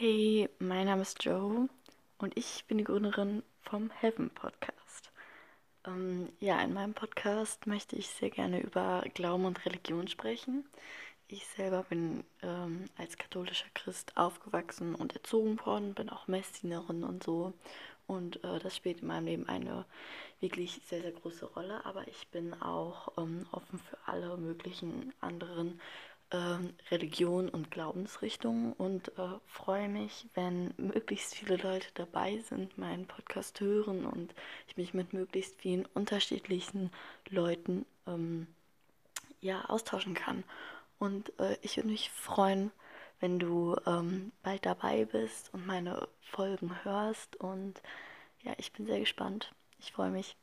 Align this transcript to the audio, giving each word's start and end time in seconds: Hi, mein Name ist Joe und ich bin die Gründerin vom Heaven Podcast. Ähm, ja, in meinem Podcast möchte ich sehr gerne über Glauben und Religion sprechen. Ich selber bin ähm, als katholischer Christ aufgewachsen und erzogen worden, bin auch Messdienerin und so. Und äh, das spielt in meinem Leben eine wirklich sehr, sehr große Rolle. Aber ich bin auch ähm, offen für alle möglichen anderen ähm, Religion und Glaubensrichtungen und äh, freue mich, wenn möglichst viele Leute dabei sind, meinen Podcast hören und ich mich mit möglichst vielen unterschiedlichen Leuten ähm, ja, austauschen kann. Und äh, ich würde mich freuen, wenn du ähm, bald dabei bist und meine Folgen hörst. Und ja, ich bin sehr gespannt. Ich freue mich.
Hi, 0.00 0.48
mein 0.58 0.86
Name 0.86 1.02
ist 1.02 1.22
Joe 1.22 1.68
und 2.18 2.36
ich 2.36 2.64
bin 2.66 2.78
die 2.78 2.84
Gründerin 2.84 3.44
vom 3.62 3.92
Heaven 3.92 4.28
Podcast. 4.28 5.12
Ähm, 5.86 6.30
ja, 6.40 6.60
in 6.62 6.74
meinem 6.74 6.94
Podcast 6.94 7.68
möchte 7.68 7.94
ich 7.94 8.08
sehr 8.08 8.30
gerne 8.30 8.60
über 8.60 9.04
Glauben 9.14 9.44
und 9.44 9.64
Religion 9.64 10.08
sprechen. 10.08 10.64
Ich 11.28 11.46
selber 11.46 11.84
bin 11.84 12.24
ähm, 12.42 12.86
als 12.96 13.16
katholischer 13.18 13.68
Christ 13.72 14.16
aufgewachsen 14.16 14.96
und 14.96 15.14
erzogen 15.14 15.64
worden, 15.64 15.94
bin 15.94 16.10
auch 16.10 16.26
Messdienerin 16.26 17.04
und 17.04 17.22
so. 17.22 17.52
Und 18.08 18.42
äh, 18.42 18.58
das 18.58 18.74
spielt 18.74 19.00
in 19.00 19.06
meinem 19.06 19.26
Leben 19.26 19.48
eine 19.48 19.86
wirklich 20.40 20.80
sehr, 20.86 21.02
sehr 21.02 21.12
große 21.12 21.46
Rolle. 21.46 21.86
Aber 21.86 22.08
ich 22.08 22.26
bin 22.32 22.52
auch 22.60 23.12
ähm, 23.16 23.46
offen 23.52 23.78
für 23.78 23.96
alle 24.06 24.36
möglichen 24.38 25.12
anderen 25.20 25.80
ähm, 26.34 26.74
Religion 26.90 27.48
und 27.48 27.70
Glaubensrichtungen 27.70 28.72
und 28.72 29.16
äh, 29.18 29.38
freue 29.46 29.88
mich, 29.88 30.26
wenn 30.34 30.74
möglichst 30.76 31.34
viele 31.34 31.56
Leute 31.56 31.86
dabei 31.94 32.38
sind, 32.38 32.76
meinen 32.76 33.06
Podcast 33.06 33.60
hören 33.60 34.04
und 34.04 34.34
ich 34.66 34.76
mich 34.76 34.94
mit 34.94 35.12
möglichst 35.12 35.60
vielen 35.60 35.86
unterschiedlichen 35.94 36.90
Leuten 37.30 37.86
ähm, 38.08 38.48
ja, 39.40 39.64
austauschen 39.66 40.14
kann. 40.14 40.42
Und 40.98 41.38
äh, 41.38 41.56
ich 41.62 41.76
würde 41.76 41.90
mich 41.90 42.10
freuen, 42.10 42.72
wenn 43.20 43.38
du 43.38 43.76
ähm, 43.86 44.32
bald 44.42 44.66
dabei 44.66 45.04
bist 45.04 45.54
und 45.54 45.66
meine 45.66 46.08
Folgen 46.20 46.84
hörst. 46.84 47.36
Und 47.36 47.80
ja, 48.42 48.52
ich 48.58 48.72
bin 48.72 48.86
sehr 48.86 48.98
gespannt. 49.00 49.52
Ich 49.78 49.92
freue 49.92 50.10
mich. 50.10 50.36